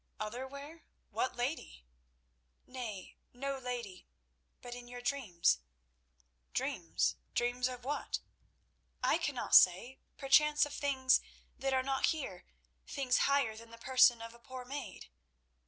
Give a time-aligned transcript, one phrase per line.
[0.19, 0.81] "Other where?
[1.11, 1.85] What lady—?"
[2.65, 4.07] "Nay, no lady;
[4.59, 5.59] but in your dreams."
[6.55, 7.17] "Dreams?
[7.35, 8.19] Dreams of what?"
[9.03, 9.99] "I cannot say.
[10.17, 11.21] Perchance of things
[11.55, 15.09] that are not here—things higher than the person of a poor maid."